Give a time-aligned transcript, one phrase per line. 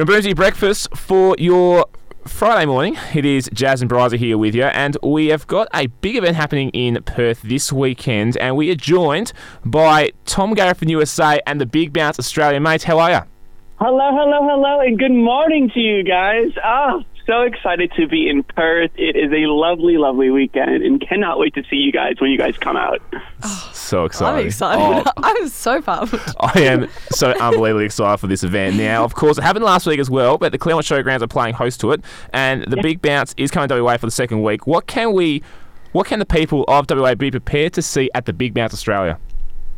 [0.00, 1.84] Your emergency breakfast for your
[2.26, 2.96] Friday morning.
[3.14, 6.36] It is Jazz and Bryce here with you, and we have got a big event
[6.36, 11.60] happening in Perth this weekend, and we are joined by Tom Garrett from USA and
[11.60, 12.58] the Big Bounce Australia.
[12.60, 13.20] Mates, how are you?
[13.78, 16.50] Hello, hello, hello, and good morning to you guys.
[16.64, 18.92] Oh, so excited to be in Perth.
[18.96, 22.38] It is a lovely, lovely weekend, and cannot wait to see you guys when you
[22.38, 23.02] guys come out.
[23.42, 24.38] Ah, So excited.
[24.38, 25.04] I'm excited.
[25.04, 26.14] Oh, I'm so pumped.
[26.40, 28.76] I am so unbelievably excited for this event.
[28.76, 31.54] Now, of course, it happened last week as well, but the Claremont Showgrounds are playing
[31.54, 34.64] host to it, and the Big Bounce is coming to WA for the second week.
[34.64, 35.42] What can we,
[35.90, 39.18] what can the people of WA be prepared to see at the Big Bounce Australia?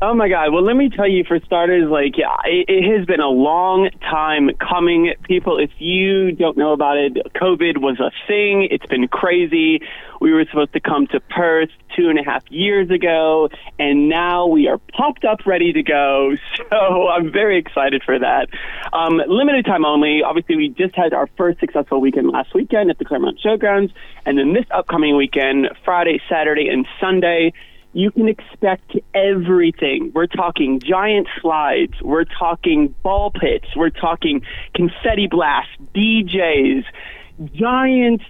[0.00, 0.52] Oh my God!
[0.52, 3.90] Well, let me tell you, for starters, like yeah, it, it has been a long
[4.00, 5.12] time coming.
[5.24, 8.68] People, if you don't know about it, COVID was a thing.
[8.70, 9.80] It's been crazy.
[10.20, 13.48] We were supposed to come to Perth two and a half years ago,
[13.80, 16.34] and now we are popped up, ready to go.
[16.70, 18.48] So I'm very excited for that.
[18.92, 20.22] Um, limited time only.
[20.22, 23.90] Obviously, we just had our first successful weekend last weekend at the Claremont Showgrounds,
[24.26, 27.52] and then this upcoming weekend, Friday, Saturday, and Sunday
[27.92, 30.12] you can expect everything.
[30.14, 34.42] We're talking giant slides, we're talking ball pits, we're talking
[34.74, 36.84] confetti blasts, DJs,
[37.54, 38.22] giant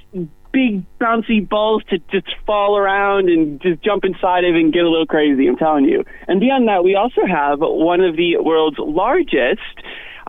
[0.53, 4.89] big bouncy balls to just fall around and just jump inside of and get a
[4.89, 6.05] little crazy, I'm telling you.
[6.27, 9.61] And beyond that, we also have one of the world's largest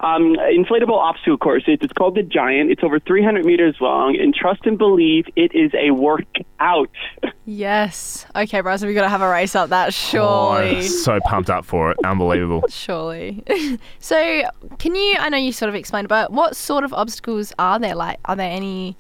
[0.04, 1.64] um, inflatable obstacle course.
[1.68, 2.72] It's called the Giant.
[2.72, 6.90] It's over 300 meters long, and trust and believe it is a workout.
[7.46, 8.26] Yes.
[8.36, 10.78] Okay, Bryce, we've got to have a race up that, Oh, surely.
[10.78, 11.98] I'm so pumped up for it.
[12.06, 12.64] Unbelievable.
[12.70, 13.44] Surely.
[14.00, 14.44] so,
[14.78, 15.16] can you?
[15.20, 17.96] I know you sort of explained, but what sort of obstacles are there?
[17.96, 18.96] Like, are there any,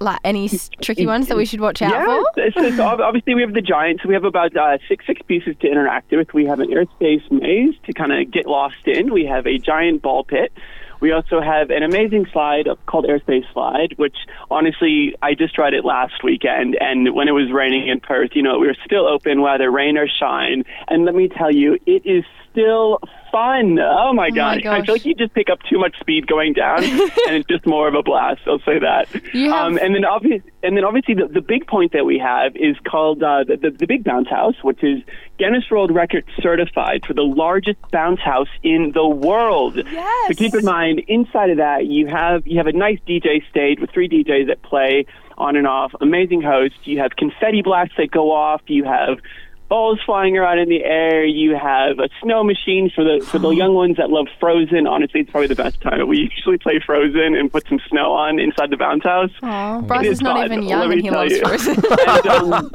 [0.00, 0.48] like, any
[0.80, 2.40] tricky ones that we should watch out yeah, for?
[2.40, 5.20] it's- it's- ob- obviously we have the Giant, so we have about uh, six six
[5.22, 6.32] pieces to interact with.
[6.34, 9.12] We have an airspace maze to kind of get lost in.
[9.12, 10.52] We have a giant ball pit.
[11.00, 14.16] We also have an amazing slide called Airspace Slide, which
[14.50, 16.76] honestly, I just tried it last weekend.
[16.80, 19.96] And when it was raining in Perth, you know, we were still open whether rain
[19.96, 20.64] or shine.
[20.88, 22.98] And let me tell you, it is still
[23.30, 23.78] fun.
[23.78, 24.58] Oh my God.
[24.58, 24.86] I gosh.
[24.86, 27.86] feel like you just pick up too much speed going down, and it's just more
[27.88, 28.40] of a blast.
[28.46, 29.08] I'll say that.
[29.34, 32.18] You have- Um, and then obvious, and then obviously the, the big point that we
[32.18, 35.02] have is called uh, the, the the Big Bounce House, which is
[35.38, 39.76] Guinness World Record certified for the largest bounce house in the world.
[39.76, 40.28] Yes.
[40.28, 43.78] So keep in mind, inside of that, you have you have a nice DJ stage
[43.80, 45.06] with three DJs that play
[45.36, 45.92] on and off.
[46.00, 46.78] Amazing hosts.
[46.84, 48.62] You have confetti blasts that go off.
[48.66, 49.18] You have
[49.68, 51.24] balls flying around in the air.
[51.24, 54.86] You have a snow machine for the for the young ones that love Frozen.
[54.86, 56.06] Honestly, it's probably the best time.
[56.08, 59.30] We usually play Frozen and put some snow on inside the bounce house.
[59.42, 61.40] Oh, Bryce It is is not fun, even young and he loves you.
[61.40, 61.74] Frozen.
[62.08, 62.70] and, um,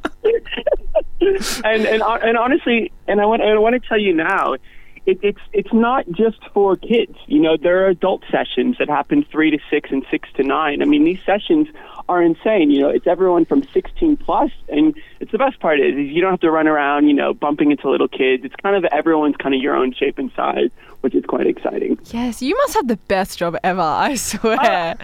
[1.64, 4.54] and and and honestly, and I want I want to tell you now,
[5.06, 7.16] it, it's it's not just for kids.
[7.28, 10.82] You know, there are adult sessions that happen three to six and six to nine.
[10.82, 11.68] I mean, these sessions
[12.10, 12.72] are insane.
[12.72, 16.22] You know, it's everyone from 16 plus, and it's the best part is, is you
[16.22, 18.44] don't have to run around, you know, bumping into little kids.
[18.44, 20.70] It's kind of everyone's kind of your own shape and size,
[21.02, 21.98] which is quite exciting.
[22.06, 24.96] yes, you must have the best job ever, I swear.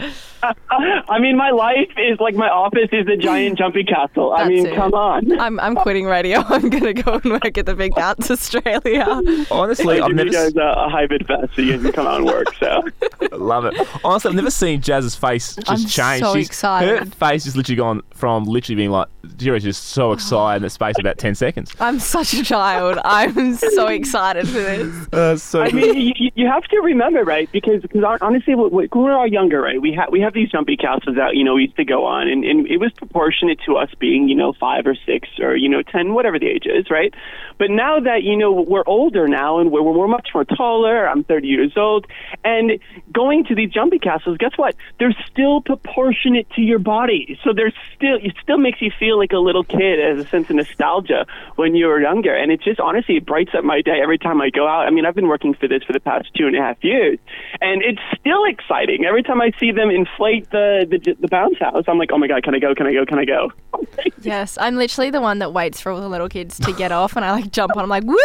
[0.69, 4.33] I mean, my life is like my office is a giant jumpy castle.
[4.33, 4.75] I mean, it.
[4.75, 5.37] come on.
[5.39, 6.39] I'm, I'm quitting radio.
[6.47, 9.21] I'm going to go and work at the Big Bounce Australia.
[9.51, 12.07] Honestly, I I've never you guys a, a high bid fest so you can come
[12.07, 12.53] out and work.
[12.55, 12.83] So.
[13.33, 13.75] Love it.
[14.03, 16.23] Honestly, I've never seen Jazz's face just I'm change.
[16.23, 16.88] so She's, excited.
[16.97, 19.07] Her face has literally gone from literally being like,
[19.38, 21.73] Jira's just so excited in the space of about 10 seconds.
[21.79, 22.97] I'm such a child.
[23.05, 25.07] I'm so excited for this.
[25.13, 27.49] Uh, so I mean, you- you, you have to remember, right?
[27.51, 30.49] Because because honestly, when when we were all younger, right, we had we have these
[30.49, 33.59] jumpy castles that you know we used to go on, and, and it was proportionate
[33.66, 36.66] to us being you know five or six or you know ten, whatever the age
[36.66, 37.13] is, right?
[37.57, 41.23] But now that you know we're older now and we're, we're much more taller, I'm
[41.23, 42.07] 30 years old,
[42.44, 42.79] and
[43.13, 44.75] going to these jumpy castles, guess what?
[44.99, 49.31] They're still proportionate to your body, so there's still it still makes you feel like
[49.31, 51.25] a little kid as a sense of nostalgia
[51.56, 54.41] when you were younger, and it just honestly it brights up my day every time
[54.41, 54.88] I go out.
[54.88, 57.19] I mean, I've been working for this for the past two and a half years,
[57.62, 61.85] and it's still exciting every time I see them inflate the the, the bounce house.
[61.87, 62.73] I'm like, oh my god, can I go?
[62.73, 63.05] Can I go?
[63.05, 63.52] Can I go?
[64.22, 67.16] Yes, I'm literally the one that waits for all the little kids to get off,
[67.16, 67.84] and I like jump on.
[67.84, 68.17] I'm like, woo!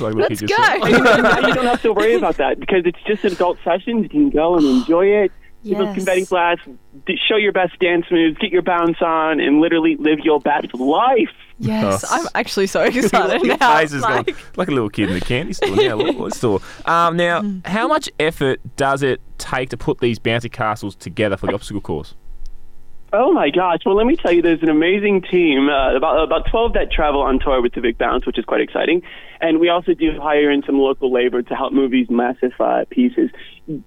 [0.00, 0.46] Like Let's go.
[0.46, 0.78] just said.
[0.78, 4.02] now you don't have to worry about that because it's just an adult session.
[4.02, 5.32] You can go and enjoy it.
[5.68, 5.88] Give Yes.
[5.88, 6.60] us confetti blast,
[7.06, 10.72] d- show your best dance moves, get your bounce on, and literally live your best
[10.74, 11.28] life.
[11.58, 12.16] Yes, Oh.
[12.20, 13.76] I'm actually so excited Your now.
[13.78, 15.76] face is Like, gone like a little kid in the candy store.
[15.76, 16.60] Now, little store.
[16.86, 17.66] Um, now, Mm.
[17.66, 21.80] how much effort does it take to put these bouncy castles together for the obstacle
[21.80, 22.14] course?
[23.10, 23.80] Oh my gosh!
[23.86, 27.22] Well, let me tell you, there's an amazing team, uh, about about 12 that travel
[27.22, 29.02] on tour with the Big Bounce, which is quite exciting.
[29.40, 32.84] And we also do hire in some local labor to help move these massive uh,
[32.90, 33.30] pieces.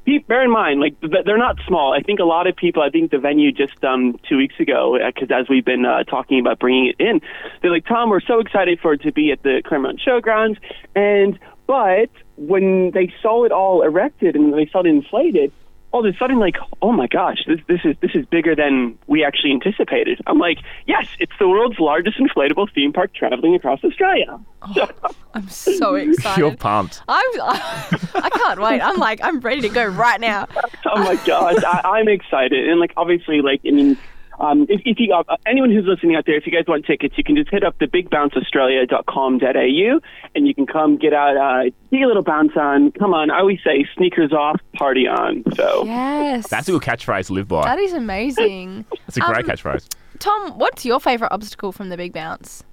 [0.05, 1.93] be, bear in mind, like they're not small.
[1.93, 2.81] I think a lot of people.
[2.81, 6.39] I think the venue just um, two weeks ago, because as we've been uh, talking
[6.39, 7.21] about bringing it in,
[7.61, 10.57] they're like, Tom, we're so excited for it to be at the Claremont Showgrounds,
[10.95, 15.51] and but when they saw it all erected and they saw it inflated,
[15.91, 18.97] all of a sudden like, oh my gosh, this this is this is bigger than
[19.07, 20.19] we actually anticipated.
[20.27, 24.39] I'm like, yes, it's the world's largest inflatable theme park traveling across Australia.
[24.73, 24.89] So,
[25.33, 26.39] I'm so excited.
[26.39, 27.01] You're pumped.
[27.07, 28.81] I'm, I can't wait.
[28.81, 30.47] I'm like, I'm ready to go right now.
[30.85, 33.97] oh my gosh, I, I'm excited, and like obviously, like I mean.
[34.41, 37.15] Um, if, if you, uh, anyone who's listening out there, if you guys want tickets,
[37.17, 39.99] you can just hit up the bigbounceaustralia.com.au
[40.35, 42.91] and you can come get out, uh, take a little bounce on.
[42.93, 45.43] Come on, I always say sneakers off, party on.
[45.55, 46.47] So Yes.
[46.49, 47.63] That's a good catchphrase to live by.
[47.65, 48.85] That is amazing.
[49.05, 49.87] That's a great Um, catchphrase.
[50.19, 52.63] Tom, what's your favourite obstacle from the Big Bounce?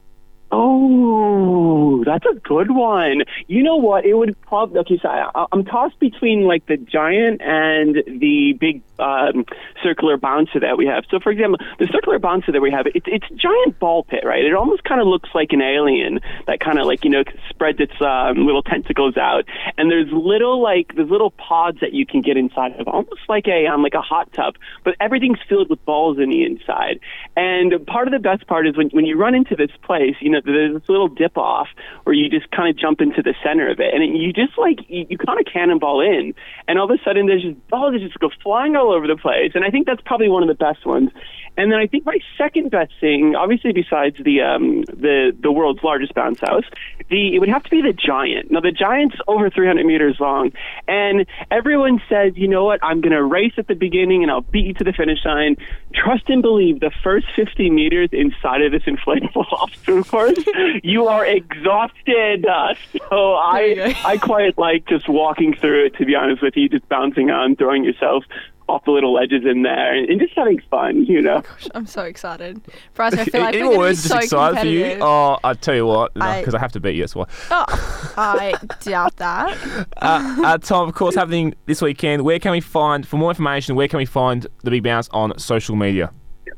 [0.50, 3.22] Oh, that's a good one.
[3.48, 4.06] You know what?
[4.06, 4.98] It would probably okay.
[5.02, 9.44] So I, I'm tossed between like the giant and the big um,
[9.82, 11.04] circular bouncer that we have.
[11.10, 14.24] So, for example, the circular bouncer that we have, it's it's a giant ball pit,
[14.24, 14.44] right?
[14.44, 17.80] It almost kind of looks like an alien that kind of like you know spreads
[17.80, 19.44] its um, little tentacles out,
[19.76, 23.46] and there's little like there's little pods that you can get inside of, almost like
[23.46, 27.00] a um, like a hot tub, but everything's filled with balls in the inside.
[27.36, 30.30] And part of the best part is when when you run into this place, you
[30.30, 31.68] know, there's this little dip off
[32.04, 34.58] where you just kind of jump into the center of it, and it, you just
[34.58, 36.34] like you, you kind of cannonball in,
[36.66, 39.17] and all of a sudden there's just balls that just go flying all over the
[39.17, 41.11] place, and I think that's probably one of the best ones.
[41.56, 45.82] And then I think my second best thing, obviously besides the um, the the world's
[45.82, 46.64] largest bounce house,
[47.11, 48.50] the it would have to be the giant.
[48.50, 50.52] Now the giant's over 300 meters long,
[50.87, 54.43] and everyone says, you know what, I'm going to race at the beginning and I'll
[54.43, 55.56] beat you to the finish line.
[55.94, 60.38] Trust and believe, the first 50 meters inside of this inflatable obstacle course,
[60.85, 62.46] you are exhausted.
[62.46, 62.75] Uh,
[63.08, 63.96] so I.
[64.05, 65.96] I quite like just walking through it.
[65.96, 68.25] To be honest with you, just bouncing on, throwing yourself
[68.68, 71.04] off the little ledges in there, and, and just having fun.
[71.06, 71.40] You know.
[71.40, 72.60] Gosh, I'm so excited.
[72.94, 74.98] Bryce, I feel like Any we're more going to words so just excited for you?
[75.00, 77.02] Oh, I tell you what, I- because I, have to beat you.
[77.02, 77.24] That's why.
[77.50, 77.64] Oh,
[78.16, 79.86] I doubt that.
[79.96, 82.22] Uh, uh, Tom, of course, happening this weekend.
[82.24, 83.76] Where can we find for more information?
[83.76, 86.12] Where can we find the Big Bounce on social media?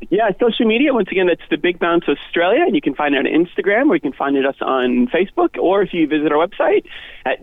[0.09, 0.95] Yeah, social media.
[0.95, 3.95] Once again, that's the Big Bounce Australia, and you can find it on Instagram, or
[3.97, 6.85] you can find it us on Facebook, or if you visit our website
[7.27, 7.43] at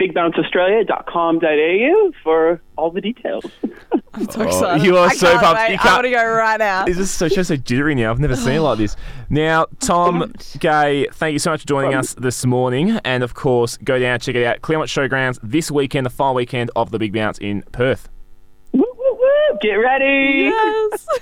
[0.00, 3.44] www.bigbounceaustralia.com.au for all the details.
[4.14, 4.84] I'm so Oh, excited.
[4.84, 5.60] you are I so can't pumped.
[5.60, 5.68] wait.
[5.70, 6.84] You I can't- want to go right now.
[6.84, 8.10] This is so just so jittery now.
[8.10, 8.96] I've never seen it like this.
[9.28, 13.76] Now, Tom Gay, thank you so much for joining us this morning, and of course,
[13.78, 14.62] go down and check it out.
[14.62, 18.08] Claremont Showgrounds this weekend, the final weekend of the Big Bounce in Perth.
[18.72, 19.58] woo, woo, woo.
[19.60, 20.50] Get ready.
[20.52, 21.06] yes.